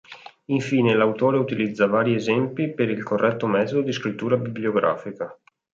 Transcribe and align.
Infine 0.45 0.95
l'autore 0.95 1.37
utilizza 1.37 1.85
vari 1.85 2.15
esempi 2.15 2.73
per 2.73 2.89
il 2.89 3.03
corretto 3.03 3.45
metodo 3.45 3.83
di 3.83 3.91
scrittura 3.91 4.35
bibliografica. 4.35 5.37